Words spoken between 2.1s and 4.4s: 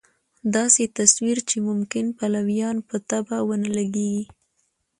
پلویانو په طبع ونه لګېږي.